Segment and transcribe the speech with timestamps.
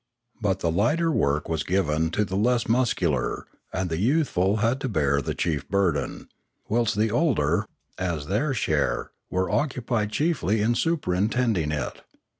[0.41, 4.89] But the lighter work was given to the less muscular, and the youthful had to
[4.89, 6.27] bear the chief bur den;
[6.67, 7.67] whilst the older,
[7.99, 12.01] as their share, were occupied chiefly in superintending it.